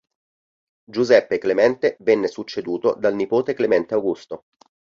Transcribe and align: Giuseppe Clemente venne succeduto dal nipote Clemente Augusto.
Giuseppe 0.89 1.37
Clemente 1.37 1.97
venne 1.99 2.27
succeduto 2.27 2.95
dal 2.95 3.13
nipote 3.13 3.53
Clemente 3.53 3.93
Augusto. 3.93 4.45